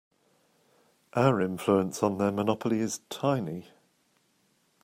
[1.13, 3.67] Our influence on their monopoly is tiny.